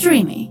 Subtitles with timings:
[0.00, 0.50] Streamy.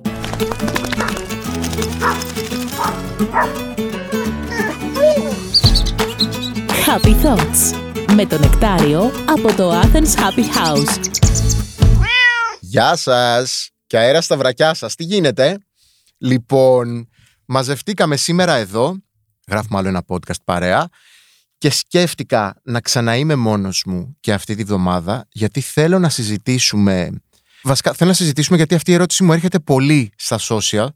[6.86, 7.78] Happy Thoughts
[8.16, 11.00] με το νεκτάριο από το Athens Happy House.
[12.60, 14.96] Γεια σας και αέρα στα βρακιά σας.
[14.96, 15.58] Τι γίνεται;
[16.18, 17.10] Λοιπόν,
[17.46, 18.98] μαζευτήκαμε σήμερα εδώ,
[19.48, 20.90] γράφουμε άλλο ένα podcast παρέα
[21.58, 27.10] και σκέφτηκα να ξαναείμαι μόνος μου και αυτή τη βδομάδα γιατί θέλω να συζητήσουμε
[27.68, 30.88] Βασικά θέλω να συζητήσουμε γιατί αυτή η ερώτηση μου έρχεται πολύ στα social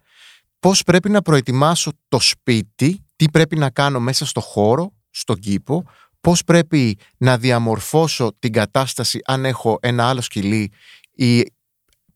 [0.59, 5.83] πώς πρέπει να προετοιμάσω το σπίτι, τι πρέπει να κάνω μέσα στο χώρο, στον κήπο,
[6.21, 10.71] πώς πρέπει να διαμορφώσω την κατάσταση αν έχω ένα άλλο σκυλί
[11.11, 11.45] ή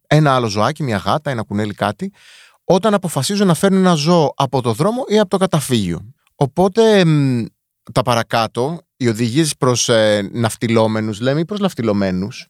[0.07, 2.11] ένα άλλο ζωάκι, μια γάτα, ένα κουνέλι κάτι,
[2.63, 6.13] όταν αποφασίζω να φέρνω ένα ζώο από το δρόμο ή από το καταφύγιο.
[6.35, 7.03] Οπότε
[7.91, 12.49] τα παρακάτω, οι οδηγίες προς ε, ναυτιλόμενους, λέμε, ή προς ναυτιλωμένους.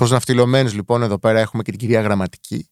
[0.00, 2.70] Προ ναυτιλωμένου, λοιπόν, εδώ πέρα έχουμε και την κυρία Γραμματική.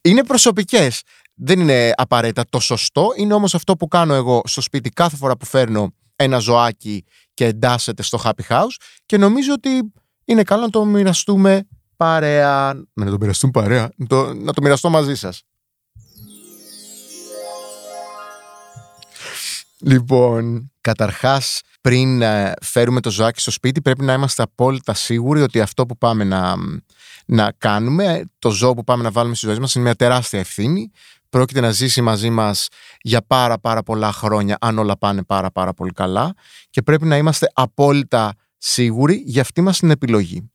[0.00, 1.02] Είναι προσωπικές.
[1.34, 3.12] Δεν είναι απαραίτητα το σωστό.
[3.16, 7.44] Είναι όμως αυτό που κάνω εγώ στο σπίτι κάθε φορά που φέρνω ένα ζωάκι και
[7.44, 8.74] εντάσσεται στο happy house.
[9.06, 9.92] Και νομίζω ότι
[10.24, 12.74] είναι καλό να το μοιραστούμε παρέα.
[12.92, 13.90] Να το μοιραστούμε παρέα.
[13.96, 15.42] Να το, να το μοιραστώ μαζί σας.
[19.78, 25.60] Λοιπόν, καταρχάς πριν ε, φέρουμε το ζωάκι στο σπίτι πρέπει να είμαστε απόλυτα σίγουροι ότι
[25.60, 26.54] αυτό που πάμε να,
[27.26, 30.90] να κάνουμε, το ζώο που πάμε να βάλουμε στη ζωή μας είναι μια τεράστια ευθύνη.
[31.28, 32.68] Πρόκειται να ζήσει μαζί μας
[33.00, 36.34] για πάρα πάρα πολλά χρόνια αν όλα πάνε πάρα πάρα πολύ καλά
[36.70, 40.50] και πρέπει να είμαστε απόλυτα σίγουροι για αυτή μας την επιλογή.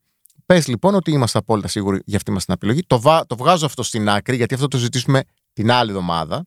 [0.46, 2.84] Πες λοιπόν ότι είμαστε απόλυτα σίγουροι για αυτή μας την επιλογή.
[2.88, 5.24] Το, το βγάζω αυτό στην άκρη γιατί αυτό το ζητήσουμε
[5.54, 6.46] την άλλη εβδομάδα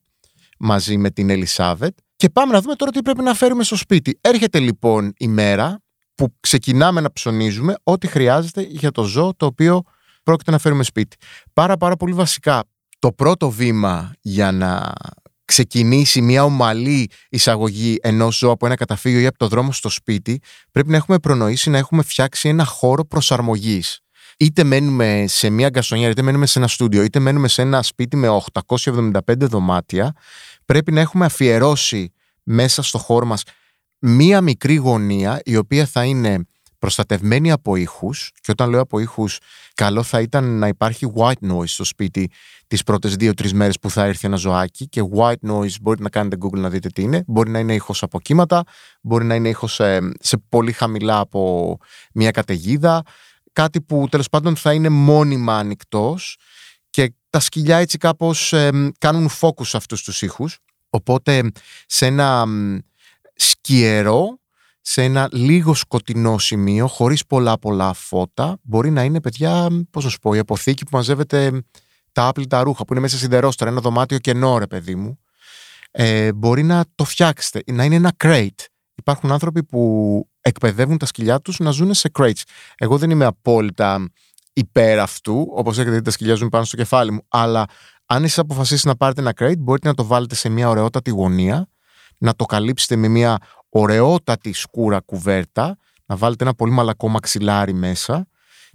[0.59, 1.97] μαζί με την Ελισάβετ.
[2.17, 4.19] Και πάμε να δούμε τώρα τι πρέπει να φέρουμε στο σπίτι.
[4.21, 5.81] Έρχεται λοιπόν η μέρα
[6.15, 9.83] που ξεκινάμε να ψωνίζουμε ό,τι χρειάζεται για το ζώο το οποίο
[10.23, 11.17] πρόκειται να φέρουμε σπίτι.
[11.53, 12.65] Πάρα πάρα πολύ βασικά.
[12.99, 14.93] Το πρώτο βήμα για να
[15.45, 20.41] ξεκινήσει μια ομαλή εισαγωγή ενός ζώου από ένα καταφύγιο ή από το δρόμο στο σπίτι,
[20.71, 24.01] πρέπει να έχουμε προνοήσει να έχουμε φτιάξει ένα χώρο προσαρμογής.
[24.37, 28.17] Είτε μένουμε σε μια γκαστονιέρα, είτε μένουμε σε ένα στούντιο, είτε μένουμε σε ένα σπίτι
[28.17, 30.15] με 875 δωμάτια,
[30.65, 33.43] πρέπει να έχουμε αφιερώσει μέσα στο χώρο μας
[33.99, 36.47] μία μικρή γωνία η οποία θα είναι
[36.79, 38.31] προστατευμένη από ήχους.
[38.41, 39.39] Και όταν λέω από ήχους
[39.75, 42.31] καλό θα ήταν να υπάρχει white noise στο σπίτι
[42.67, 44.89] τις πρώτες δύο-τρεις μέρες που θα έρθει ένα ζωάκι.
[44.89, 47.25] Και white noise μπορείτε να κάνετε google να δείτε τι είναι.
[47.27, 48.65] Μπορεί να είναι ήχος από κύματα
[49.01, 51.77] μπορεί να είναι ήχος σε, σε πολύ χαμηλά από
[52.15, 53.03] μια καταιγίδα
[53.57, 56.37] κάτι που τέλος πάντων θα είναι μόνιμα ανοιχτός
[56.91, 60.59] και τα σκυλιά έτσι κάπως ε, κάνουν focus αυτούς τους ήχους.
[60.91, 61.51] Οπότε
[61.87, 62.47] σε ένα
[63.35, 64.39] σκιερό,
[64.81, 70.11] σε ένα λίγο σκοτεινό σημείο, χωρίς πολλά πολλά φώτα, μπορεί να είναι παιδιά, πώς να
[70.11, 71.63] σου πω, η αποθήκη που μαζεύεται
[72.13, 75.19] τα άπλυτα ρούχα που είναι μέσα σιδερόστρα, ένα δωμάτιο κενό ρε παιδί μου.
[75.91, 78.65] Ε, μπορεί να το φτιάξετε, να είναι ένα crate.
[78.95, 79.81] Υπάρχουν άνθρωποι που
[80.47, 82.43] εκπαιδεύουν τα σκυλιά τους να ζουν σε crates.
[82.77, 84.09] Εγώ δεν είμαι απόλυτα
[84.53, 87.21] υπέρ αυτού, όπως έχετε δει τα σκυλιά ζουν πάνω στο κεφάλι μου.
[87.29, 87.65] Αλλά
[88.07, 91.69] αν εσείς αποφασίσετε να πάρετε ένα crate, μπορείτε να το βάλετε σε μια ωραιότατη γωνία,
[92.19, 95.77] να το καλύψετε με μια ωραιότατη σκούρα κουβέρτα,
[96.07, 98.15] να βάλετε ένα πολύ μαλακό μαξιλάρι μέσα,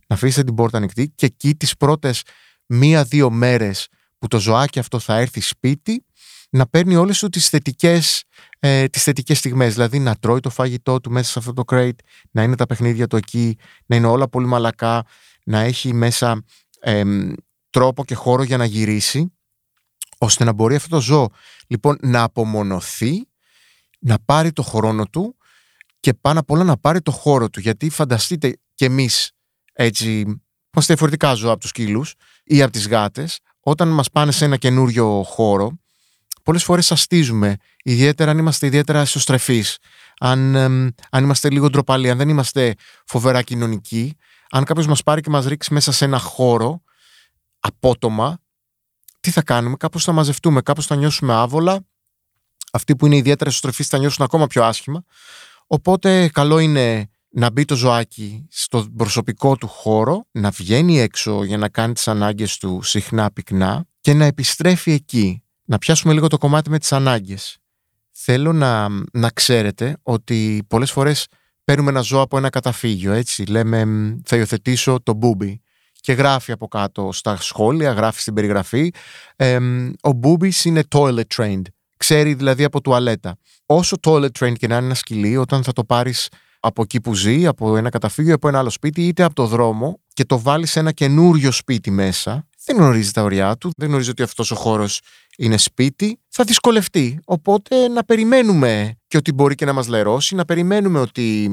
[0.08, 2.22] να αφήσετε την πόρτα ανοιχτή και εκεί τις πρώτες
[2.66, 3.88] μία-δύο μέρες
[4.20, 6.06] που το ζωάκι αυτό θα έρθει σπίτι,
[6.54, 8.24] να παίρνει όλες του τις θετικές,
[8.60, 9.74] ε, τις θετικές στιγμές.
[9.74, 12.00] Δηλαδή να τρώει το φαγητό του μέσα σε αυτό το crate,
[12.32, 15.06] να είναι τα παιχνίδια του εκεί, να είναι όλα πολύ μαλακά,
[15.44, 16.44] να έχει μέσα
[17.70, 19.34] τρόπο και χώρο για να γυρίσει,
[20.18, 21.30] ώστε να μπορεί αυτό το ζώο
[21.68, 23.28] λοιπόν να απομονωθεί,
[24.00, 25.36] να πάρει το χρόνο του
[26.00, 27.60] και πάνω απ' όλα να πάρει το χώρο του.
[27.60, 29.32] Γιατί φανταστείτε κι εμείς
[29.74, 32.14] έτσι, είμαστε διαφορετικά ζώα από τους σκύλους
[32.44, 35.80] ή από τις γάτες, όταν μας πάνε σε ένα καινούριο χώρο,
[36.44, 39.78] πολλές φορές αστίζουμε, ιδιαίτερα αν είμαστε ιδιαίτερα εσωστρεφείς,
[40.20, 40.56] αν,
[41.10, 42.76] αν είμαστε λίγο ντροπαλοί, αν δεν είμαστε
[43.06, 44.18] φοβερά κοινωνικοί,
[44.50, 46.82] αν κάποιος μας πάρει και μας ρίξει μέσα σε ένα χώρο,
[47.60, 48.38] απότομα,
[49.20, 51.80] τι θα κάνουμε, κάπως θα μαζευτούμε, κάπως θα νιώσουμε άβολα.
[52.72, 55.04] Αυτοί που είναι ιδιαίτερα εσωστρεφείς θα νιώσουν ακόμα πιο άσχημα.
[55.68, 61.58] Οπότε, καλό είναι να μπει το ζωάκι στο προσωπικό του χώρο, να βγαίνει έξω για
[61.58, 65.44] να κάνει τις ανάγκες του συχνά πυκνά και να επιστρέφει εκεί.
[65.72, 67.58] Να πιάσουμε λίγο το κομμάτι με τις ανάγκες.
[68.12, 71.28] Θέλω να, να ξέρετε ότι πολλές φορές
[71.64, 73.44] παίρνουμε ένα ζώο από ένα καταφύγιο, έτσι.
[73.44, 73.86] Λέμε,
[74.26, 75.62] θα υιοθετήσω το μπούμπι.
[75.94, 78.92] Και γράφει από κάτω στα σχόλια, γράφει στην περιγραφή.
[80.02, 81.66] ο μπούμπις είναι toilet trained.
[81.98, 83.38] Ξέρει δηλαδή από τουαλέτα.
[83.66, 86.28] Όσο toilet trained και να είναι ένα σκυλί, όταν θα το πάρεις
[86.60, 90.00] από εκεί που ζει, από ένα καταφύγιο, από ένα άλλο σπίτι, είτε από το δρόμο
[90.14, 94.10] και το βάλεις σε ένα καινούριο σπίτι μέσα, δεν γνωρίζει τα ωριά του, δεν γνωρίζει
[94.10, 95.02] ότι αυτός ο χώρος
[95.42, 97.20] είναι σπίτι, θα δυσκολευτεί.
[97.26, 101.50] Οπότε να περιμένουμε και ότι μπορεί και να μας λερώσει, να περιμένουμε ότι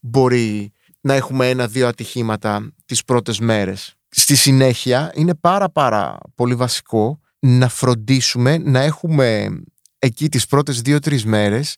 [0.00, 3.94] μπορεί να έχουμε ένα-δύο ατυχήματα τις πρώτες μέρες.
[4.08, 9.60] Στη συνέχεια είναι πάρα πάρα πολύ βασικό να φροντίσουμε να έχουμε
[9.98, 11.76] εκεί τις πρώτες δύο-τρεις μέρες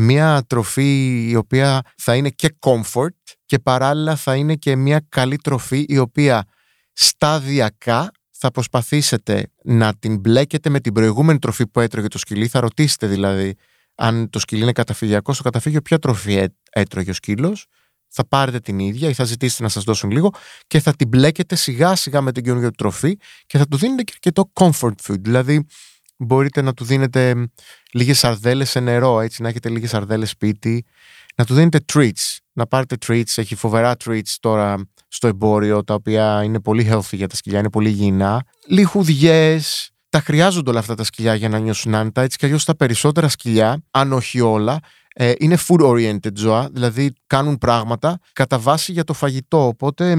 [0.00, 5.36] μια τροφή η οποία θα είναι και comfort και παράλληλα θα είναι και μια καλή
[5.36, 6.44] τροφή η οποία
[6.92, 8.10] σταδιακά
[8.44, 13.06] θα προσπαθήσετε να την μπλέκετε με την προηγούμενη τροφή που έτρωγε το σκυλί; Θα ρωτήσετε
[13.06, 13.54] δηλαδή
[13.94, 17.66] αν το σκυλί είναι καταφυγιακό στο καταφύγιο ποια τροφή έτρωγε ο σκύλος;
[18.08, 20.30] Θα πάρετε την ίδια ή θα ζητήσετε να σας δώσουν λίγο
[20.66, 24.30] και θα την μπλέκετε σιγά σιγά με την καινούργια τροφή και θα του δίνετε και
[24.32, 25.20] το comfort food.
[25.20, 25.66] Δηλαδή
[26.16, 27.50] μπορείτε να του δίνετε
[27.92, 30.84] λίγες σαρδέλες σε νερό, έτσι να έχετε λίγες σαρδέλες σπίτι,
[31.36, 36.42] να του δίνετε treats, να πάρετε treats, έχει φοβερά treats τώρα στο εμπόριο, τα οποία
[36.44, 38.44] είναι πολύ healthy για τα σκυλιά, είναι πολύ υγιεινά.
[38.66, 42.76] Λιχουδιές, τα χρειάζονται όλα αυτά τα σκυλιά για να νιώσουν άνετα, έτσι κι αλλιώς τα
[42.76, 44.78] περισσότερα σκυλιά, αν όχι όλα,
[45.14, 49.66] ε, είναι food oriented ζώα, δηλαδή κάνουν πράγματα κατά βάση για το φαγητό.
[49.66, 50.10] Οπότε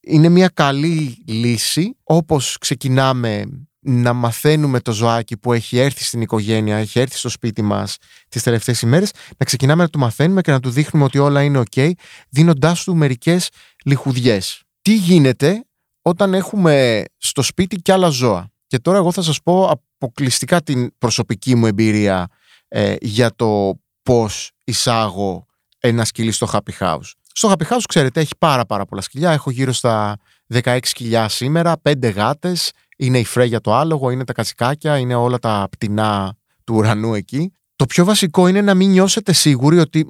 [0.00, 3.44] είναι μια καλή λύση όπως ξεκινάμε
[3.80, 7.96] να μαθαίνουμε το ζωάκι που έχει έρθει στην οικογένεια, έχει έρθει στο σπίτι μας
[8.28, 11.62] τις τελευταίες ημέρες, να ξεκινάμε να του μαθαίνουμε και να του δείχνουμε ότι όλα είναι
[11.70, 11.90] ok,
[12.28, 13.48] δίνοντάς του μερικές
[13.88, 14.62] λιχουδιές.
[14.82, 15.64] Τι γίνεται
[16.02, 20.98] όταν έχουμε στο σπίτι και άλλα ζώα; Και τώρα εγώ θα σας πω αποκλειστικά την
[20.98, 22.28] προσωπική μου εμπειρία
[22.68, 25.46] ε, για το πώς εισάγω
[25.78, 27.10] ένα σκυλί στο Happy House.
[27.32, 29.30] Στο Happy House, ξέρετε, έχει πάρα πάρα πολλά σκυλιά.
[29.30, 30.16] Έχω γύρω στα
[30.52, 35.38] 16 σκυλιά σήμερα, 5 γάτες, είναι η φρέγια το άλογο, είναι τα κατσικάκια, είναι όλα
[35.38, 37.52] τα πτηνά του ουρανού εκεί.
[37.76, 40.06] Το πιο βασικό είναι να μην νιώσετε σίγουροι ότι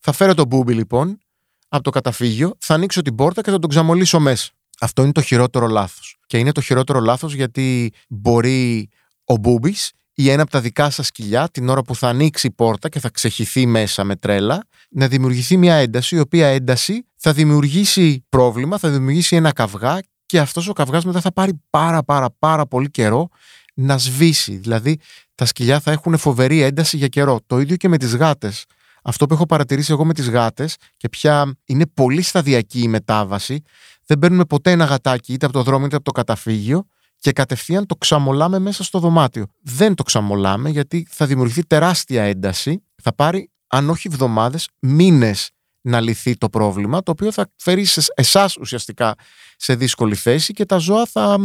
[0.00, 1.18] θα φέρω τον μπούμπι λοιπόν
[1.68, 4.50] από το καταφύγιο, θα ανοίξω την πόρτα και θα τον ξαμολύσω μέσα.
[4.80, 6.16] Αυτό είναι το χειρότερο λάθος.
[6.26, 8.88] Και είναι το χειρότερο λάθος γιατί μπορεί
[9.24, 12.50] ο μπούμπης ή ένα από τα δικά σας σκυλιά την ώρα που θα ανοίξει η
[12.50, 17.32] πόρτα και θα ξεχυθεί μέσα με τρέλα να δημιουργηθεί μια ένταση η οποία ένταση θα
[17.32, 22.30] δημιουργήσει πρόβλημα, θα δημιουργήσει ένα καυγά και αυτός ο καυγάς μετά θα πάρει πάρα πάρα
[22.38, 23.28] πάρα πολύ καιρό
[23.74, 24.56] να σβήσει.
[24.56, 24.98] Δηλαδή
[25.34, 27.40] τα σκυλιά θα έχουν φοβερή ένταση για καιρό.
[27.46, 28.64] Το ίδιο και με τις γάτες.
[29.08, 33.62] Αυτό που έχω παρατηρήσει εγώ με τις γάτες και πια είναι πολύ σταδιακή η μετάβαση.
[34.06, 36.86] Δεν παίρνουμε ποτέ ένα γατάκι είτε από το δρόμο είτε από το καταφύγιο
[37.18, 39.46] και κατευθείαν το ξαμολάμε μέσα στο δωμάτιο.
[39.62, 42.82] Δεν το ξαμολάμε γιατί θα δημιουργηθεί τεράστια ένταση.
[43.02, 45.50] Θα πάρει, αν όχι εβδομάδες, μήνες
[45.80, 49.14] να λυθεί το πρόβλημα, το οποίο θα φέρει σε εσάς ουσιαστικά
[49.56, 51.38] σε δύσκολη θέση και τα ζώα θα,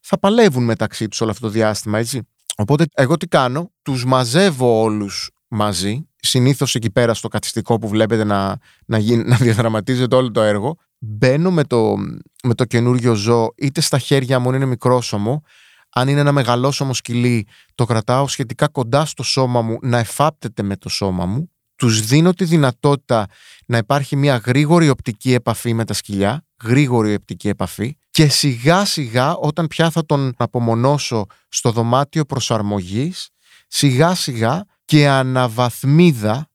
[0.00, 2.28] θα παλεύουν μεταξύ τους όλο αυτό το διάστημα, έτσι.
[2.56, 6.06] Οπότε, εγώ τι κάνω, τους μαζεύω όλους μαζί.
[6.24, 10.76] Συνήθως εκεί πέρα στο καθιστικό που βλέπετε να, να, γίνει, να διαδραματίζεται όλο το έργο,
[10.98, 11.96] μπαίνω με το,
[12.42, 15.42] με το καινούριο ζώο είτε στα χέρια μου, είναι μικρόσωμο,
[15.94, 20.76] αν είναι ένα μεγαλόσωμο σκυλί, το κρατάω σχετικά κοντά στο σώμα μου, να εφάπτεται με
[20.76, 21.50] το σώμα μου.
[21.76, 23.26] Τους δίνω τη δυνατότητα
[23.66, 29.36] να υπάρχει μια γρήγορη οπτική επαφή με τα σκυλιά, γρήγορη οπτική επαφή και σιγά σιγά
[29.36, 33.28] όταν πια θα τον απομονώσω στο δωμάτιο προσαρμογής,
[33.68, 36.46] σιγά σιγά και αναβαθμίδα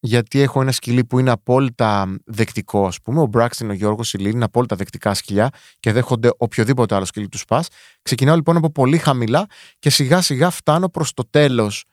[0.00, 3.20] γιατί έχω ένα σκυλί που είναι απόλυτα δεκτικό, ας πούμε.
[3.20, 5.50] Ο Μπράξτιν, ο Γιώργος, η Λίλη είναι απόλυτα δεκτικά σκυλιά
[5.80, 7.68] και δέχονται οποιοδήποτε άλλο σκυλί τους πας.
[8.02, 9.46] Ξεκινάω λοιπόν από πολύ χαμηλά
[9.78, 11.84] και σιγά σιγά φτάνω προς το τέλος.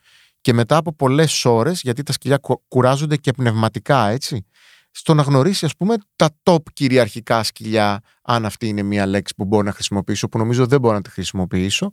[0.41, 4.45] Και μετά από πολλές ώρες, γιατί τα σκυλιά κουράζονται και πνευματικά, έτσι
[4.91, 9.45] στο να γνωρίσει ας πούμε τα top κυριαρχικά σκυλιά αν αυτή είναι μια λέξη που
[9.45, 11.91] μπορώ να χρησιμοποιήσω που νομίζω δεν μπορώ να τη χρησιμοποιήσω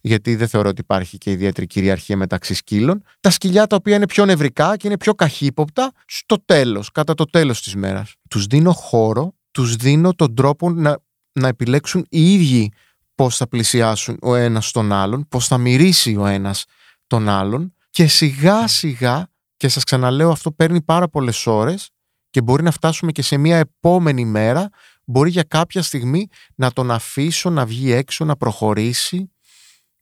[0.00, 3.02] γιατί δεν θεωρώ ότι υπάρχει και ιδιαίτερη κυριαρχία μεταξύ σκύλων.
[3.20, 7.24] Τα σκυλιά τα οποία είναι πιο νευρικά και είναι πιο καχύποπτα στο τέλος, κατά το
[7.24, 8.14] τέλος της μέρας.
[8.30, 10.98] Τους δίνω χώρο, τους δίνω τον τρόπο να,
[11.32, 12.72] να επιλέξουν οι ίδιοι
[13.14, 16.64] πώς θα πλησιάσουν ο ένας τον άλλον, πώς θα μυρίσει ο ένας
[17.06, 21.90] τον άλλον και σιγά σιγά και σας ξαναλέω αυτό παίρνει πάρα πολλές ώρες
[22.36, 24.68] και μπορεί να φτάσουμε και σε μια επόμενη μέρα,
[25.04, 29.30] μπορεί για κάποια στιγμή να τον αφήσω να βγει έξω, να προχωρήσει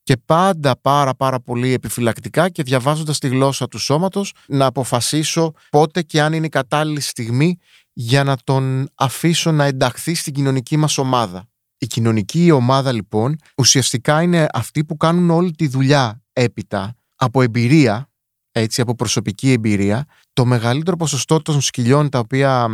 [0.03, 6.03] και πάντα πάρα πάρα πολύ επιφυλακτικά και διαβάζοντας τη γλώσσα του σώματος να αποφασίσω πότε
[6.03, 7.59] και αν είναι η κατάλληλη στιγμή
[7.93, 11.49] για να τον αφήσω να ενταχθεί στην κοινωνική μας ομάδα.
[11.79, 18.09] Η κοινωνική ομάδα λοιπόν ουσιαστικά είναι αυτοί που κάνουν όλη τη δουλειά έπειτα από εμπειρία
[18.57, 22.69] έτσι, από προσωπική εμπειρία, το μεγαλύτερο ποσοστό των σκυλιών τα οποία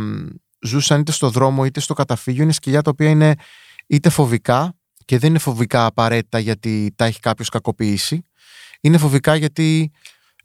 [0.61, 3.35] ζούσαν είτε στο δρόμο είτε στο καταφύγιο είναι σκυλιά τα οποία είναι
[3.87, 4.75] είτε φοβικά
[5.05, 8.25] και δεν είναι φοβικά απαραίτητα γιατί τα έχει κάποιος κακοποιήσει.
[8.81, 9.91] Είναι φοβικά γιατί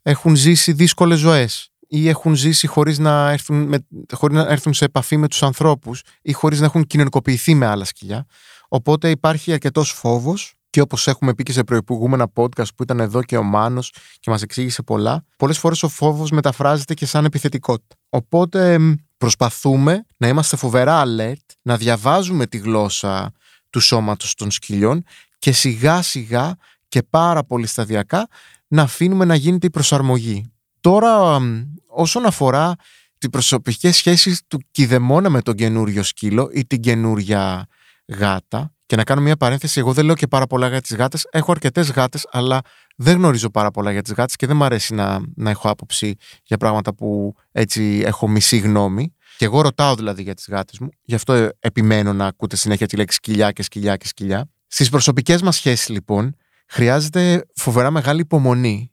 [0.02, 4.84] έχουν ζήσει δύσκολες ζωές ή έχουν ζήσει χωρίς να έρθουν, με, χωρίς να έρθουν σε
[4.84, 8.26] επαφή με τους ανθρώπους ή χωρίς να έχουν κοινωνικοποιηθεί με άλλα σκυλιά.
[8.68, 13.22] Οπότε υπάρχει αρκετός φόβος και όπως έχουμε πει και σε προηγούμενα podcast που ήταν εδώ
[13.22, 17.96] και ο Μάνος και μας εξήγησε πολλά, πολλές φορές ο φόβος μεταφράζεται και σαν επιθετικότητα.
[18.08, 18.78] Οπότε
[19.16, 23.32] προσπαθούμε να είμαστε φοβερά alert, να διαβάζουμε τη γλώσσα
[23.70, 25.04] του σώματος των σκυλιών
[25.38, 26.56] και σιγά σιγά
[26.88, 28.28] και πάρα πολύ σταδιακά
[28.68, 30.52] να αφήνουμε να γίνεται η προσαρμογή.
[30.80, 31.40] Τώρα
[31.86, 32.74] όσον αφορά
[33.18, 37.66] τις προσωπικές σχέσεις του κηδεμόνα με τον καινούριο σκύλο ή την καινούρια
[38.06, 41.26] γάτα, και να κάνω μια παρένθεση, εγώ δεν λέω και πάρα πολλά για τις γάτες.
[41.30, 42.60] Έχω αρκετές γάτες, αλλά
[42.96, 46.14] δεν γνωρίζω πάρα πολλά για τις γάτες και δεν μου αρέσει να, να έχω άποψη
[46.42, 49.14] για πράγματα που έτσι έχω μισή γνώμη.
[49.36, 50.88] Και εγώ ρωτάω δηλαδή για τις γάτες μου.
[51.02, 54.50] Γι' αυτό επιμένω να ακούτε συνέχεια τη λέξη σκυλιά και σκυλιά και σκυλιά.
[54.66, 56.36] Στις προσωπικές μας σχέσεις, λοιπόν,
[56.68, 58.90] χρειάζεται φοβερά μεγάλη υπομονή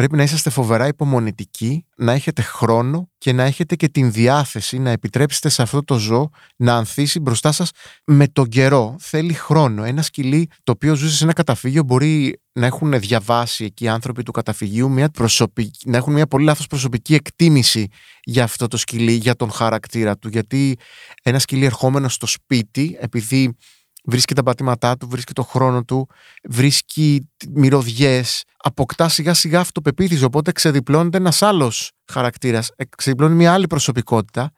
[0.00, 4.90] Πρέπει να είσαστε φοβερά υπομονετικοί, να έχετε χρόνο και να έχετε και την διάθεση να
[4.90, 7.70] επιτρέψετε σε αυτό το ζώο να ανθίσει μπροστά σας
[8.04, 8.96] με τον καιρό.
[9.00, 9.84] Θέλει χρόνο.
[9.84, 14.22] Ένα σκυλί το οποίο ζούσε σε ένα καταφύγιο μπορεί να έχουν διαβάσει εκεί οι άνθρωποι
[14.22, 17.88] του καταφυγίου μια προσωπική, να έχουν μια πολύ λάθος προσωπική εκτίμηση
[18.22, 20.28] για αυτό το σκυλί, για τον χαρακτήρα του.
[20.28, 20.76] Γιατί
[21.22, 23.56] ένα σκυλί ερχόμενο στο σπίτι, επειδή
[24.04, 26.08] βρίσκει τα πατήματά του, βρίσκει το χρόνο του,
[26.44, 30.24] βρίσκει μυρωδιές, αποκτά σιγά σιγά αυτοπεποίθηση.
[30.24, 34.52] Οπότε ξεδιπλώνεται ένας άλλος χαρακτήρας, ξεδιπλώνει μια άλλη προσωπικότητα.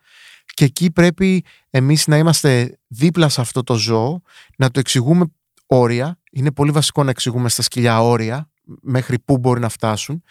[0.54, 4.22] Και εκεί πρέπει εμείς να είμαστε δίπλα σε αυτό το ζώο,
[4.56, 5.24] να το εξηγούμε
[5.66, 6.18] όρια.
[6.32, 8.50] Είναι πολύ βασικό να εξηγούμε στα σκυλιά όρια,
[8.82, 10.22] μέχρι πού μπορεί να φτάσουν.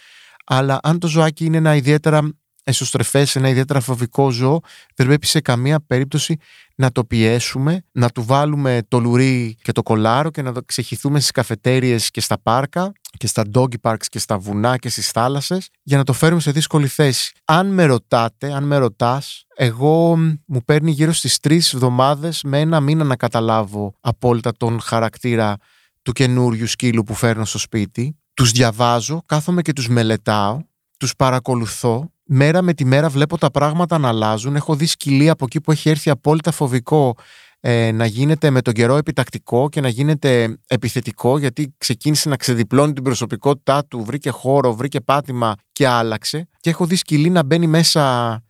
[0.46, 2.30] Αλλά αν το ζωάκι είναι ένα ιδιαίτερα
[2.64, 4.60] εσωστρεφές, ένα ιδιαίτερα φοβικό ζώο,
[4.96, 6.38] δεν πρέπει σε καμία περίπτωση
[6.76, 11.20] να το πιέσουμε, να του βάλουμε το λουρί και το κολάρο και να το ξεχυθούμε
[11.20, 15.70] στις καφετέριες και στα πάρκα και στα doggy parks και στα βουνά και στις θάλασσες
[15.84, 17.34] για να το φέρουμε σε δύσκολη θέση.
[17.46, 20.16] Αν με ρωτάτε, αν με ρωτάς, εγώ
[20.46, 25.58] μου παίρνει γύρω στις τρεις εβδομάδες με ένα μήνα να καταλάβω απόλυτα τον χαρακτήρα
[26.02, 28.16] του καινούριου σκύλου που φέρνω στο σπίτι.
[28.34, 30.60] Τους διαβάζω, κάθομαι και τους μελετάω,
[30.98, 34.56] τους παρακολουθώ μέρα με τη μέρα βλέπω τα πράγματα να αλλάζουν.
[34.56, 37.16] Έχω δει σκυλί από εκεί που έχει έρθει απόλυτα φοβικό
[37.60, 42.94] ε, να γίνεται με τον καιρό επιτακτικό και να γίνεται επιθετικό γιατί ξεκίνησε να ξεδιπλώνει
[42.94, 46.48] την προσωπικότητά του, βρήκε χώρο, βρήκε πάτημα και άλλαξε.
[46.60, 48.02] Και έχω δει σκυλί να μπαίνει μέσα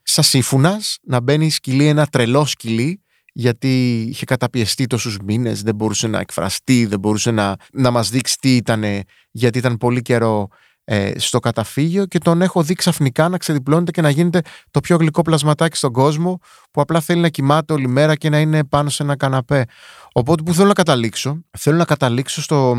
[0.04, 3.02] σαν σύμφουνα, να μπαίνει σκυλί ένα τρελό σκυλί
[3.34, 8.38] γιατί είχε καταπιεστεί τόσους μήνες, δεν μπορούσε να εκφραστεί, δεν μπορούσε να, να μας δείξει
[8.40, 8.84] τι ήταν,
[9.32, 10.48] γιατί ήταν πολύ καιρό
[10.94, 14.96] ε, στο καταφύγιο και τον έχω δει ξαφνικά να ξεδιπλώνεται και να γίνεται το πιο
[14.96, 16.40] γλυκό πλασματάκι στον κόσμο
[16.72, 19.66] που απλά θέλει να κοιμάται όλη μέρα και να είναι πάνω σε ένα καναπέ.
[20.12, 22.78] Οπότε που θέλω να καταλήξω, θέλω να καταλήξω στο,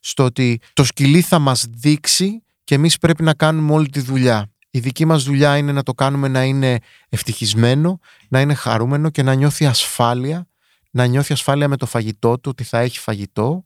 [0.00, 4.50] στο ότι το σκυλί θα μας δείξει και εμείς πρέπει να κάνουμε όλη τη δουλειά.
[4.70, 7.98] Η δική μας δουλειά είναι να το κάνουμε να είναι ευτυχισμένο,
[8.28, 10.46] να είναι χαρούμενο και να νιώθει ασφάλεια,
[10.90, 13.64] να νιώθει ασφάλεια με το φαγητό του, ότι θα έχει φαγητό,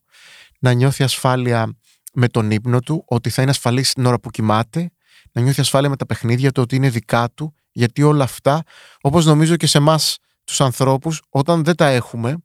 [0.59, 1.79] να νιώθει ασφάλεια
[2.13, 4.91] με τον ύπνο του, ότι θα είναι ασφαλής την ώρα που κοιμάται,
[5.33, 8.63] να νιώθει ασφάλεια με τα παιχνίδια του, ότι είναι δικά του, γιατί όλα αυτά,
[9.01, 12.37] όπως νομίζω και σε εμάς τους ανθρώπους, όταν δεν τα έχουμε,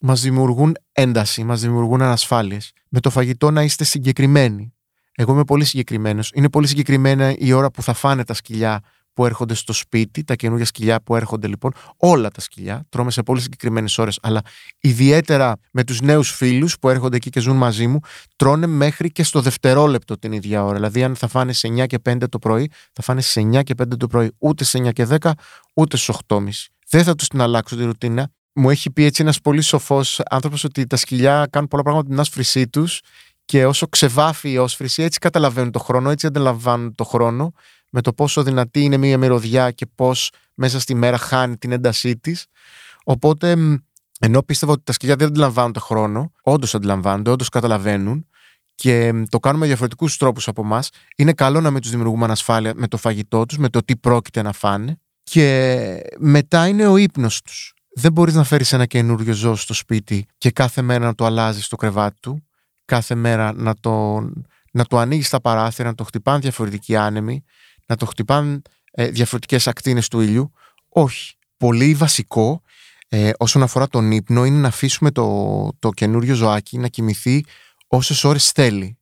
[0.00, 2.72] μας δημιουργούν ένταση, μας δημιουργούν ανασφάλειες.
[2.88, 4.74] Με το φαγητό να είστε συγκεκριμένοι.
[5.14, 6.30] Εγώ είμαι πολύ συγκεκριμένος.
[6.34, 8.80] Είναι πολύ συγκεκριμένα η ώρα που θα φάνε τα σκυλιά
[9.14, 13.22] που έρχονται στο σπίτι, τα καινούργια σκυλιά που έρχονται λοιπόν, όλα τα σκυλιά, τρώμε σε
[13.22, 14.40] πολύ συγκεκριμένες ώρες, αλλά
[14.80, 17.98] ιδιαίτερα με τους νέους φίλους που έρχονται εκεί και ζουν μαζί μου,
[18.36, 20.74] τρώνε μέχρι και στο δευτερόλεπτο την ίδια ώρα.
[20.74, 23.74] Δηλαδή, αν θα φάνε σε 9 και 5 το πρωί, θα φάνε σε 9 και
[23.82, 25.30] 5 το πρωί, ούτε σε 9 και 10,
[25.74, 26.48] ούτε στι 8.30.
[26.88, 28.30] Δεν θα τους την αλλάξω τη ρουτίνα.
[28.54, 32.20] Μου έχει πει έτσι ένας πολύ σοφός άνθρωπος ότι τα σκυλιά κάνουν πολλά πράγματα την
[32.20, 33.00] άσφρησή τους
[33.44, 37.52] και όσο ξεβάφει η όσφρηση, έτσι καταλαβαίνουν το χρόνο, έτσι αντιλαμβάνουν το χρόνο
[37.92, 42.16] με το πόσο δυνατή είναι μια μυρωδιά και πώς μέσα στη μέρα χάνει την έντασή
[42.16, 42.46] της.
[43.04, 43.56] Οπότε,
[44.20, 48.26] ενώ πίστευα ότι τα σκυλιά δεν αντιλαμβάνονται χρόνο, όντως αντιλαμβάνονται, όντως καταλαβαίνουν
[48.74, 52.88] και το κάνουμε διαφορετικούς τρόπους από εμάς, είναι καλό να μην τους δημιουργούμε ανασφάλεια με
[52.88, 54.96] το φαγητό τους, με το τι πρόκειται να φάνε.
[55.22, 57.74] Και μετά είναι ο ύπνος τους.
[57.94, 61.64] Δεν μπορείς να φέρεις ένα καινούριο ζώο στο σπίτι και κάθε μέρα να το αλλάζεις
[61.64, 62.46] στο κρεβάτι του,
[62.84, 64.20] κάθε μέρα να το,
[64.72, 67.44] να το ανοίγεις στα παράθυρα, να το χτυπάνε διαφορετικοί άνεμοι,
[67.86, 70.52] να το χτυπάνε ε, διαφορετικές ακτίνες του ήλιου.
[70.88, 71.34] Όχι.
[71.56, 72.62] Πολύ βασικό
[73.08, 77.44] ε, όσον αφορά τον ύπνο είναι να αφήσουμε το, το καινούριο ζωάκι να κοιμηθεί
[77.86, 78.98] όσες ώρες θέλει.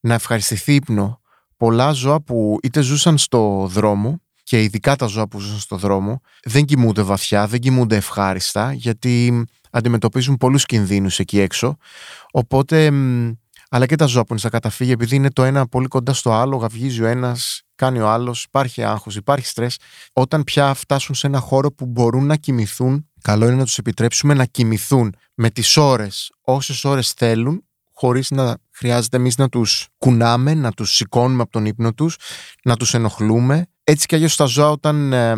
[0.00, 1.20] Να ευχαριστηθεί ύπνο.
[1.56, 6.20] Πολλά ζώα που είτε ζούσαν στο δρόμο και ειδικά τα ζώα που ζούσαν στο δρόμο
[6.44, 11.76] δεν κοιμούνται βαθιά, δεν κοιμούνται ευχάριστα γιατί αντιμετωπίζουν πολλούς κινδύνους εκεί έξω.
[12.30, 12.90] Οπότε
[13.74, 16.32] αλλά και τα ζώα που είναι στα καταφύγια, επειδή είναι το ένα πολύ κοντά στο
[16.32, 19.78] άλλο, γαυγίζει ο ένας, κάνει ο άλλος, υπάρχει άγχος, υπάρχει στρες.
[20.12, 24.34] Όταν πια φτάσουν σε ένα χώρο που μπορούν να κοιμηθούν καλό είναι να τους επιτρέψουμε
[24.34, 30.54] να κοιμηθούν με τις ώρες, όσες ώρες θέλουν, χωρίς να χρειάζεται εμείς να τους κουνάμε,
[30.54, 32.16] να τους σηκώνουμε από τον ύπνο τους,
[32.64, 33.66] να τους ενοχλούμε.
[33.84, 35.34] Έτσι κι αλλιώς τα ζώα όταν ε,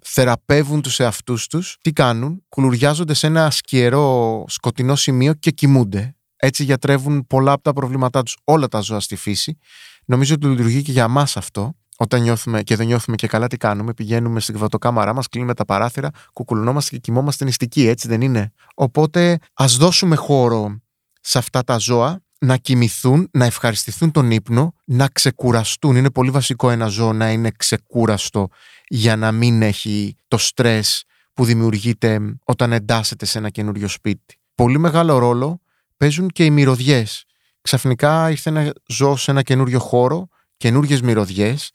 [0.00, 6.16] θεραπεύουν τους εαυτούς τους, τι κάνουν, κουλουριάζονται σε ένα σκιερό σκοτεινό σημείο και κοιμούνται.
[6.36, 9.58] Έτσι γιατρεύουν πολλά από τα προβλήματά τους όλα τα ζώα στη φύση.
[10.04, 13.56] Νομίζω ότι λειτουργεί και για μας αυτό όταν νιώθουμε και δεν νιώθουμε και καλά, τι
[13.56, 13.94] κάνουμε.
[13.94, 19.38] Πηγαίνουμε στην κρεβατοκάμαρά μας, κλείνουμε τα παράθυρα, κουκουλωνόμαστε και κοιμόμαστε νηστικοί, έτσι δεν είναι; Οπότε
[19.54, 20.80] ας δώσουμε χώρο
[21.20, 25.96] σε αυτά τα ζώα να κοιμηθούν, να ευχαριστηθούν τον ύπνο, να ξεκουραστούν.
[25.96, 28.48] Είναι πολύ βασικό ένα ζώο να είναι ξεκούραστο
[28.88, 34.38] για να μην έχει το στρες που δημιουργείται όταν εντάσσεται σε ένα καινούριο σπίτι.
[34.54, 35.60] Πολύ μεγάλο ρόλο
[35.96, 37.24] παίζουν και οι μυρωδιές.
[37.64, 41.72] Ξαφνικά ήρθε ένα ζώο σε ένα καινούριο χώρο, καινούριε μυρωδιές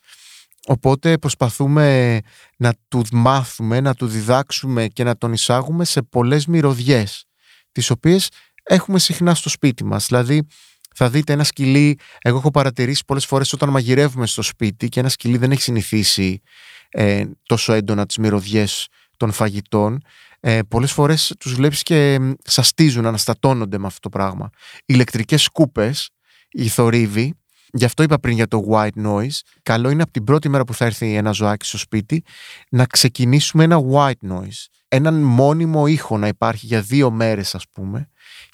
[0.68, 2.20] Οπότε προσπαθούμε
[2.58, 7.26] να του μάθουμε, να του διδάξουμε και να τον εισάγουμε σε πολλές μυρωδιές,
[7.72, 8.30] τις οποίες
[8.64, 10.06] έχουμε συχνά στο σπίτι μας.
[10.08, 10.48] Δηλαδή,
[10.96, 15.10] θα δείτε ένα σκυλί, εγώ έχω παρατηρήσει πολλές φορές όταν μαγειρεύουμε στο σπίτι και ένα
[15.10, 16.42] σκυλί δεν έχει συνηθίσει
[16.90, 20.02] ε, τόσο έντονα τις μυρωδιές των φαγητών,
[20.40, 24.50] ε, πολλές φορές τους βλέπεις και σαστίζουν, αναστατώνονται με αυτό το πράγμα.
[24.86, 26.10] Ηλεκτρικές σκούπες,
[26.50, 27.34] οι θορύβοι,
[27.74, 29.40] Γι' αυτό είπα πριν για το white noise.
[29.64, 32.24] Καλό είναι από την πρώτη μέρα που θα έρθει ένα ζωάκι στο σπίτι
[32.70, 34.66] να ξεκινήσουμε ένα white noise.
[34.88, 38.10] Έναν μόνιμο ήχο να υπάρχει για δύο μέρες ας πούμε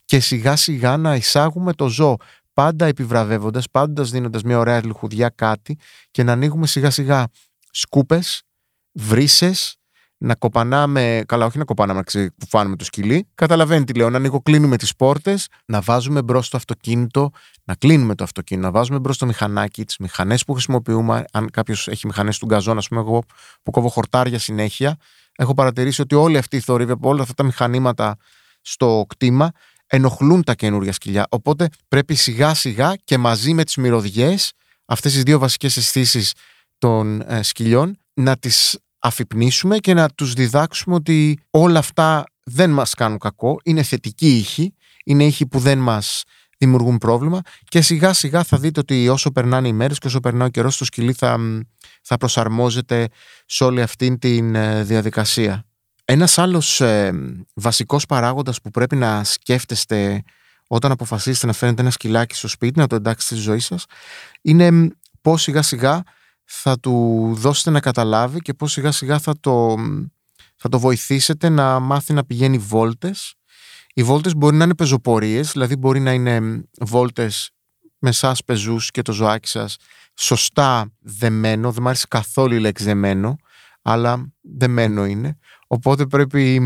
[0.05, 2.17] και σιγά σιγά να εισάγουμε το ζώο
[2.53, 5.77] πάντα επιβραβεύοντας, πάντας δίνοντας μια ωραία λιχουδιά κάτι
[6.11, 7.27] και να ανοίγουμε σιγά σιγά
[7.71, 8.41] σκούπες,
[8.91, 9.75] βρύσες,
[10.25, 13.27] να κοπανάμε, καλά όχι να κοπανάμε, να ξεκουφάνουμε το σκυλί.
[13.35, 17.31] Καταλαβαίνει τι λέω, να ανοιγοκλίνουμε τις πόρτες, να βάζουμε μπρος το αυτοκίνητο,
[17.63, 21.87] να κλείνουμε το αυτοκίνητο, να βάζουμε μπρος το μηχανάκι, τις μηχανές που χρησιμοποιούμε, αν κάποιος
[21.87, 23.23] έχει μηχανές του γκαζόν, ας πούμε εγώ
[23.63, 24.95] που κόβω χορτάρια συνέχεια,
[25.35, 28.15] έχω παρατηρήσει ότι όλοι αυτοί οι θόρυβοι από όλα αυτά τα μηχανήματα
[28.61, 29.51] στο κτήμα
[29.87, 31.25] ενοχλούν τα καινούργια σκυλιά.
[31.29, 34.51] Οπότε πρέπει σιγά σιγά και μαζί με τις μυρωδιές,
[34.85, 36.33] αυτές τις δύο βασικές αισθήσεις
[36.77, 42.93] των ε, σκυλιών, να τις αφυπνίσουμε και να τους διδάξουμε ότι όλα αυτά δεν μας
[42.93, 44.73] κάνουν κακό, είναι θετικοί ήχοι,
[45.05, 46.23] είναι ήχοι που δεν μας
[46.57, 50.47] δημιουργούν πρόβλημα και σιγά σιγά θα δείτε ότι όσο περνάνε οι μέρες και όσο περνάει
[50.47, 51.39] ο καιρός το σκυλί θα,
[52.01, 53.07] θα προσαρμόζεται
[53.45, 55.65] σε όλη αυτή τη ε, διαδικασία.
[56.05, 57.11] Ένας άλλος ε,
[57.53, 60.23] βασικός παράγοντας που πρέπει να σκέφτεστε
[60.67, 63.85] όταν αποφασίσετε να φέρετε ένα σκυλάκι στο σπίτι, να το εντάξετε στη ζωή σας,
[64.41, 64.89] είναι
[65.21, 66.03] πώς σιγά σιγά
[66.45, 69.75] θα του δώσετε να καταλάβει και πώς σιγά σιγά θα το,
[70.55, 73.33] θα το βοηθήσετε να μάθει να πηγαίνει βόλτες.
[73.93, 77.49] Οι βόλτες μπορεί να είναι πεζοπορίες, δηλαδή μπορεί να είναι βόλτες
[77.99, 79.77] με σας πεζούς και το ζωάκι σας
[80.15, 83.35] σωστά δεμένο, δεν μου άρεσε καθόλου η λέξη δεμένο,
[83.81, 85.37] αλλά δεμένο είναι.
[85.67, 86.61] Οπότε πρέπει,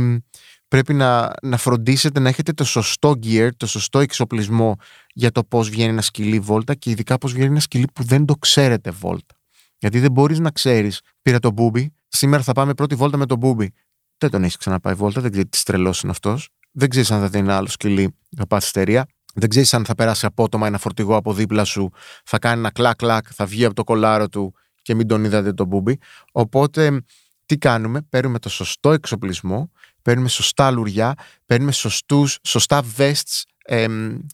[0.67, 4.75] πρέπει να, να φροντίσετε να έχετε το σωστό gear, το σωστό εξοπλισμό
[5.13, 8.25] για το πώς βγαίνει ένα σκυλί βόλτα και ειδικά πώς βγαίνει ένα σκυλί που δεν
[8.25, 9.38] το ξέρετε βόλτα.
[9.79, 13.37] Γιατί δεν μπορείς να ξέρεις, πήρα τον Μπούμπι, σήμερα θα πάμε πρώτη βόλτα με τον
[13.37, 13.73] Μπούμπι.
[14.17, 16.49] Δεν τον έχεις ξαναπάει βόλτα, δεν ξέρεις τι τρελός είναι αυτός.
[16.71, 19.05] Δεν ξέρεις αν θα δει ένα άλλο σκυλί, θα πάθει υστερία.
[19.33, 21.89] Δεν ξέρεις αν θα περάσει απότομα ένα φορτηγό από δίπλα σου,
[22.23, 25.67] θα κάνει ένα κλακ-κλακ, θα βγει από το κολάρο του και μην τον είδατε τον
[25.67, 25.97] Μπούμπι.
[26.31, 27.01] Οπότε,
[27.45, 31.13] τι κάνουμε, παίρνουμε το σωστό εξοπλισμό, παίρνουμε σωστά λουριά,
[31.45, 33.87] παίρνουμε σωστούς, σωστά vests ε,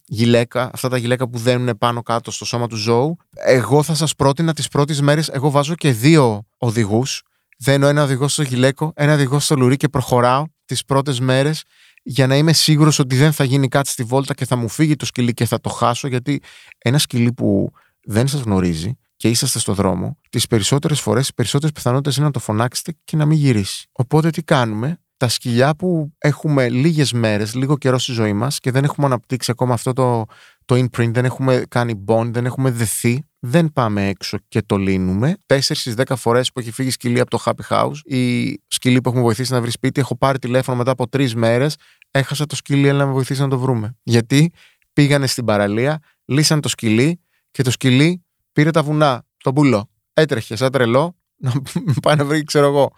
[0.06, 3.17] γυλαίκα, αυτά τα γυλαίκα που δένουν πάνω κάτω στο σώμα του ζώου.
[3.34, 7.21] Εγώ θα σας πρότεινα τις πρώτες μέρες, εγώ βάζω και δύο οδηγούς.
[7.58, 11.63] Δένω ένα οδηγό στο γυλαίκο, ένα οδηγό στο λουρί και προχωράω τις πρώτες μέρες
[12.04, 14.95] για να είμαι σίγουρος ότι δεν θα γίνει κάτι στη βόλτα και θα μου φύγει
[14.95, 16.08] το σκυλί και θα το χάσω.
[16.08, 16.41] Γιατί
[16.78, 17.71] ένα σκυλί που
[18.04, 22.32] δεν σας γνωρίζει και είσαστε στο δρόμο, τις περισσότερες φορές, οι περισσότερες πιθανότητες είναι να
[22.32, 23.88] το φωνάξετε και να μην γυρίσει.
[23.91, 28.71] Οπότε τι κάνουμε, τα σκυλιά που έχουμε λίγες μέρες, λίγο καιρό στη ζωή μας και
[28.71, 30.25] δεν έχουμε αναπτύξει ακόμα αυτό το,
[30.65, 35.38] το imprint, δεν έχουμε κάνει bond, δεν έχουμε δεθεί, δεν πάμε έξω και το λύνουμε.
[35.45, 39.10] Τέσσερις στις δέκα φορές που έχει φύγει σκυλή από το Happy House, η σκυλή που
[39.10, 41.75] έχουμε βοηθήσει να βρει σπίτι, έχω πάρει τηλέφωνο μετά από τρεις μέρες,
[42.12, 43.97] έχασα το σκυλί, αλλά να με βοηθήσει να το βρούμε.
[44.04, 44.51] Γιατί
[44.93, 49.89] πήγανε στην παραλία, λύσαν το σκυλί και το σκυλί πήρε τα βουνά, τον πουλό.
[50.13, 51.51] Έτρεχες σαν τρελό να
[52.01, 52.91] πάει να βρει, ξέρω εγώ,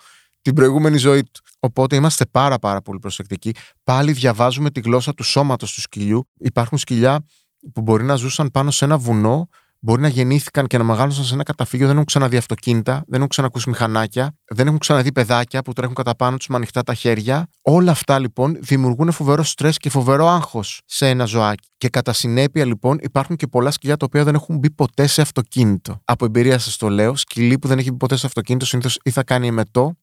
[0.47, 1.41] την προηγούμενη ζωή του.
[1.59, 3.51] Οπότε είμαστε πάρα πάρα πολύ προσεκτικοί.
[3.83, 6.29] Πάλι διαβάζουμε τη γλώσσα του σώματος του σκυλιού.
[6.37, 7.25] Υπάρχουν σκυλιά
[7.73, 9.47] που μπορεί να ζούσαν πάνω σε ένα βουνό,
[9.79, 13.27] μπορεί να γεννήθηκαν και να μεγάλωσαν σε ένα καταφύγιο, δεν έχουν ξαναδεί αυτοκίνητα, δεν έχουν
[13.27, 17.47] ξανακούσει μηχανάκια, δεν έχουν ξαναδεί παιδάκια που τρέχουν κατά πάνω τους με ανοιχτά τα χέρια.
[17.61, 21.67] Όλα αυτά λοιπόν δημιουργούν φοβερό στρες και φοβερό άγχος σε ένα ζωάκι.
[21.77, 25.21] Και κατά συνέπεια λοιπόν υπάρχουν και πολλά σκυλιά τα οποία δεν έχουν μπει ποτέ σε
[25.21, 26.01] αυτοκίνητο.
[26.05, 29.09] Από εμπειρία σας το λέω, σκυλί που δεν έχει μπει ποτέ σε αυτοκίνητο συνήθως ή
[29.09, 29.95] θα κάνει εμετό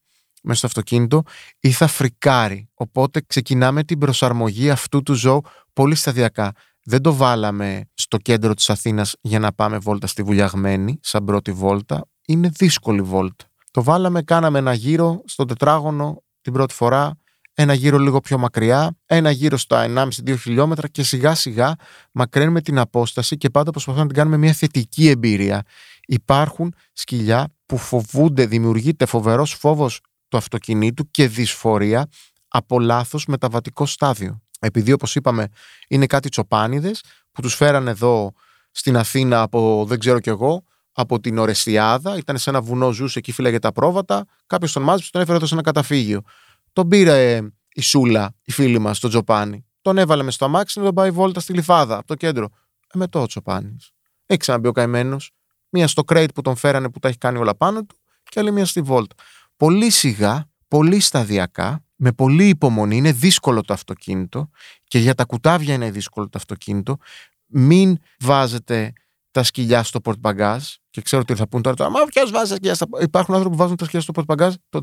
[0.44, 1.22] μέσα στο αυτοκίνητο
[1.61, 2.68] ή θα φρικάρει.
[2.74, 5.40] Οπότε ξεκινάμε την προσαρμογή αυτού του ζώου
[5.72, 6.52] πολύ σταδιακά.
[6.85, 11.52] Δεν το βάλαμε στο κέντρο της Αθήνας για να πάμε βόλτα στη Βουλιαγμένη, σαν πρώτη
[11.52, 12.09] βόλτα.
[12.26, 13.44] Είναι δύσκολη βόλτα.
[13.70, 17.18] Το βάλαμε, κάναμε ένα γύρο στο τετράγωνο την πρώτη φορά,
[17.54, 19.87] ένα γύρο λίγο πιο μακριά, ένα γύρο στα
[20.26, 21.74] 1,5-2 χιλιόμετρα και σιγά σιγά
[22.12, 25.62] μακραίνουμε την απόσταση και πάντα προσπαθούμε να την κάνουμε μια θετική εμπειρία.
[26.07, 32.08] Υπάρχουν σκυλιά που φοβούνται, δημιουργείται φοβερός φόβος του αυτοκινήτου και δυσφορία
[32.48, 34.42] από λάθος μεταβατικό στάδιο.
[34.60, 35.48] Επειδή όπως είπαμε
[35.88, 38.32] είναι κάτι τσοπάνιδες που τους φέραν εδώ
[38.70, 43.18] στην Αθήνα από δεν ξέρω κι εγώ, από την Ορεστιάδα, ήταν σε ένα βουνό, ζούσε
[43.18, 44.24] εκεί, φύλαγε τα πρόβατα.
[44.46, 46.22] Κάποιος τον μάζεψε, τον έφερε εδώ σε ένα καταφύγιο.
[46.72, 47.40] Τον πήρε
[47.74, 49.66] η Σούλα, η φίλη μας, τον Τζοπάνι.
[49.80, 52.48] Τον έβαλε με στο αμάξι να τον πάει βόλτα στη Λιφάδα, από το κέντρο.
[52.94, 53.76] Ε, με το ο Τζοπάνι.
[54.26, 55.30] Έχει ξαναμπεί ο καημένος.
[55.68, 58.50] Μία στο κρέιτ που τον φέρανε που τα έχει κάνει όλα πάνω του και άλλη
[58.50, 59.14] μία στη βόλτα.
[59.56, 62.96] Πολύ σιγά, πολύ σταδιακά, με πολύ υπομονή.
[62.96, 64.50] Είναι δύσκολο το αυτοκίνητο
[64.84, 66.96] και για τα κουτάβια είναι δύσκολο το αυτοκίνητο.
[67.46, 68.92] Μην βάζετε
[69.30, 71.90] τα σκυλιά στο πορτμπαγκάζ και ξέρω τι θα πούν τώρα.
[71.90, 74.80] Μα ποιος βάζει τα σκυλιά στα Υπάρχουν άνθρωποι που βάζουν τα σκυλιά στο πορτμπαγκάζ το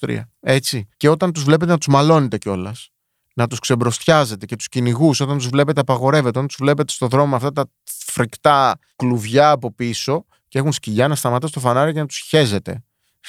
[0.00, 0.20] 2023.
[0.40, 0.88] Έτσι.
[0.96, 2.90] Και όταν τους βλέπετε να τους μαλώνετε κιόλας,
[3.34, 7.36] να τους ξεμπροστιάζετε και τους κυνηγούς, όταν τους βλέπετε απαγορεύετε, όταν τους βλέπετε στο δρόμο
[7.36, 12.06] αυτά τα φρικτά κλουβιά από πίσω και έχουν σκυλιά να σταματά στο φανάρι και να
[12.06, 12.84] τους χέζετε.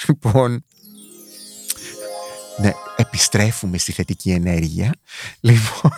[0.08, 0.64] Λοιπόν.
[2.60, 4.94] Ναι, επιστρέφουμε στη θετική ενέργεια.
[5.40, 5.90] Λοιπόν.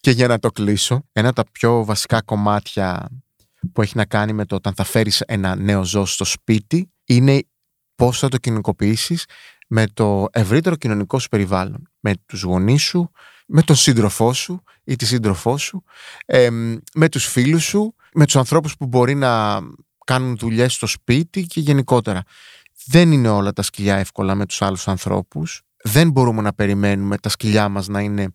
[0.00, 3.08] Και για να το κλείσω, ένα από τα πιο βασικά κομμάτια
[3.72, 7.42] που έχει να κάνει με το όταν θα φέρεις ένα νέο ζώο στο σπίτι είναι
[7.94, 9.24] πώς θα το κοινωνικοποιήσεις
[9.68, 11.88] με το ευρύτερο κοινωνικό σου περιβάλλον.
[12.00, 13.10] Με τους γονείς σου,
[13.46, 15.84] με τον σύντροφό σου ή τη σύντροφό σου,
[16.94, 19.60] με τους φίλους σου, με τους ανθρώπους που μπορεί να
[20.04, 22.22] κάνουν δουλειές στο σπίτι και γενικότερα.
[22.86, 25.62] Δεν είναι όλα τα σκυλιά εύκολα με τους άλλους ανθρώπους.
[25.82, 28.34] Δεν μπορούμε να περιμένουμε τα σκυλιά μας να είναι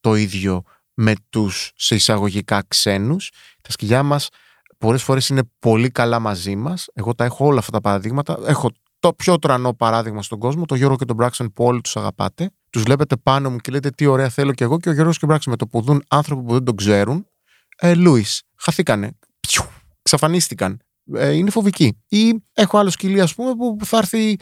[0.00, 0.62] το ίδιο
[0.94, 3.30] με τους σε εισαγωγικά ξένους.
[3.62, 4.28] Τα σκυλιά μας
[4.78, 6.86] πολλές φορές είναι πολύ καλά μαζί μας.
[6.94, 8.38] Εγώ τα έχω όλα αυτά τα παραδείγματα.
[8.46, 11.96] Έχω το πιο τρανό παράδειγμα στον κόσμο, το Γιώργο και τον Μπράξεν που όλοι τους
[11.96, 12.50] αγαπάτε.
[12.70, 15.24] Τους βλέπετε πάνω μου και λέτε τι ωραία θέλω κι εγώ και ο Γιώργος και
[15.24, 17.26] ο Μπράξεν με το που δουν άνθρωποι που δεν τον ξέρουν.
[17.76, 19.18] Ε, Λούις, χαθήκανε.
[19.40, 19.64] Πιου,
[20.02, 20.80] ξαφανίστηκαν.
[21.14, 22.02] Ε, είναι φοβική.
[22.08, 24.36] Ή έχω άλλο σκυλί, ας πούμε, που θα έρθει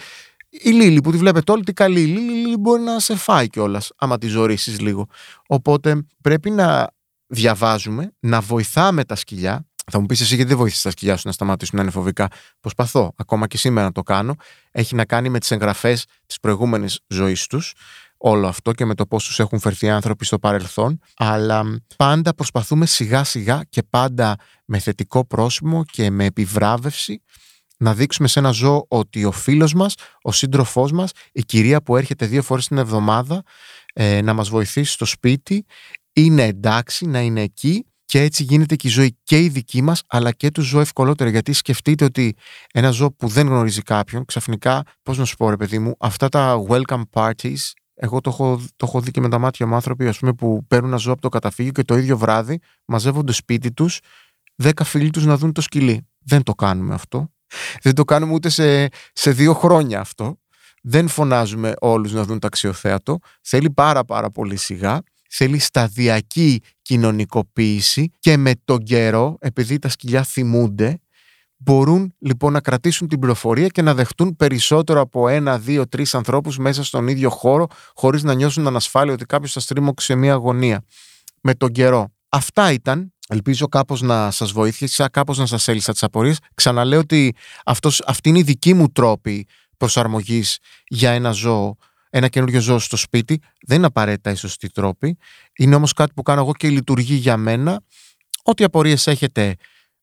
[0.49, 2.01] η Λίλη που τη βλέπετε όλοι, τι καλή.
[2.01, 5.07] Η Λίλη μπορεί να σε φάει κιόλας, άμα τη ζωρίσεις λίγο.
[5.47, 6.91] Οπότε πρέπει να
[7.27, 9.67] διαβάζουμε, να βοηθάμε τα σκυλιά.
[9.93, 12.29] Θα μου πεις εσύ γιατί δεν βοήθησε τα σκυλιά σου να σταματήσουν να είναι φοβικά;
[12.61, 14.35] Προσπαθώ, ακόμα και σήμερα να το κάνω.
[14.71, 17.75] Έχει να κάνει με τις εγγραφές της προηγούμενης ζωής τους.
[18.27, 20.99] Όλο αυτό και με το πώς τους έχουν φερθεί άνθρωποι στο παρελθόν.
[21.17, 27.23] Αλλά πάντα προσπαθούμε σιγά σιγά και πάντα με θετικό πρόσημο και με επιβράβευση
[27.77, 31.97] να δείξουμε σε ένα ζώο ότι ο φίλος μας, ο σύντροφός μας, η κυρία που
[31.97, 33.43] έρχεται δύο φορές την εβδομάδα
[33.95, 35.65] ε, να μας βοηθήσει στο σπίτι,
[36.13, 40.03] είναι εντάξει να είναι εκεί και έτσι γίνεται και η ζωή και η δική μας
[40.07, 42.37] αλλά και του ζώου ευκολότερα γιατί σκεφτείτε ότι
[42.73, 46.29] ένα ζώο που δεν γνωρίζει κάποιον ξαφνικά, πώς να σου πω ρε παιδί μου, αυτά
[46.29, 50.09] τα welcome parties εγώ το έχω, το έχω δει και με τα μάτια μου άνθρωποι
[50.09, 53.73] ας πούμε, που παίρνουν ένα ζώο από το καταφύγιο και το ίδιο βράδυ μαζεύονται σπίτι
[53.73, 54.01] τους
[54.55, 56.07] δέκα φίλοι τους να δουν το σκυλί.
[56.19, 57.33] Δεν το κάνουμε αυτό.
[57.83, 60.39] Δεν το κάνουμε ούτε σε, σε δύο χρόνια αυτό.
[60.83, 63.19] Δεν φωνάζουμε όλους να δουν ταξιοθέατο.
[63.43, 65.01] Θέλει πάρα πάρα πολύ σιγά.
[65.31, 71.01] Θέλει σταδιακή κοινωνικοποίηση και με τον καιρό, επειδή τα σκυλιά θυμούνται,
[71.65, 76.59] μπορούν λοιπόν να κρατήσουν την πληροφορία και να δεχτούν περισσότερο από ένα, δύο, τρεις ανθρώπους
[76.59, 80.85] μέσα στον ίδιο χώρο, χωρίς να νιώσουν ανασφάλεια ότι κάποιος θα στρίμωξει σε μια αγωνία.
[81.41, 82.13] Με τον καιρό.
[82.29, 86.39] Αυτά ήταν Ελπίζω κάπως να σας βοήθησα, κάπως να σας έλυσα τις απορίες.
[86.55, 89.47] Ξαναλέω ότι αυτός, αυτή είναι η δική μου τρόπη
[89.77, 91.77] προσαρμογής για ένα ζώο,
[92.11, 93.41] ένα καινούριο ζώο στο σπίτι.
[93.67, 95.19] Δεν είναι απαραίτητα η σωστή τρόπη.
[95.57, 97.81] Είναι όμως κάτι που κάνω εγώ και λειτουργεί για μένα.
[98.43, 99.57] Ό,τι απορίες έχετε,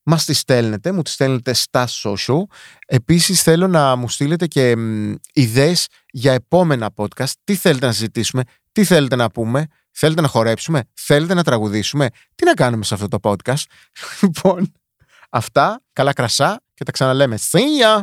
[0.03, 2.41] μας τις στέλνετε, μου τις στέλνετε στα social.
[2.85, 7.31] Επίσης θέλω να μου στείλετε και μ, ιδέες για επόμενα podcast.
[7.43, 9.67] Τι θέλετε να συζητήσουμε, τι θέλετε να πούμε.
[9.91, 12.09] Θέλετε να χορέψουμε, θέλετε να τραγουδήσουμε.
[12.35, 13.63] Τι να κάνουμε σε αυτό το podcast.
[14.21, 14.71] Λοιπόν,
[15.29, 17.37] αυτά, καλά κρασά και τα ξαναλέμε.
[17.51, 18.01] See ya!